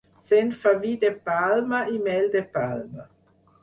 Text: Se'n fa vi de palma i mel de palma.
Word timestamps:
Se'n 0.29 0.47
fa 0.63 0.73
vi 0.85 0.93
de 1.05 1.13
palma 1.29 1.85
i 1.99 2.03
mel 2.09 2.29
de 2.39 2.47
palma. 2.59 3.11